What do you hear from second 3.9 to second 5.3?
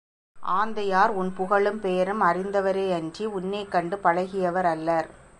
பழகியவர் அல்லர்.